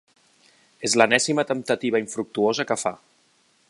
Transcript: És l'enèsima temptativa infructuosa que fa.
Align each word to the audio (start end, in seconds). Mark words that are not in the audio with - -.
És 0.89 0.95
l'enèsima 1.01 1.45
temptativa 1.51 2.03
infructuosa 2.05 2.69
que 2.73 2.83
fa. 2.87 2.97